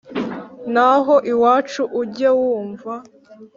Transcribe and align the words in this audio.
naho 0.73 1.15
iwacu 1.31 1.81
ujye 2.01 2.29
wumva 2.39 2.93